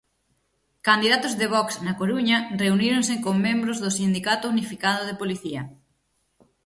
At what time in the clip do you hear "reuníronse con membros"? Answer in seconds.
2.61-3.77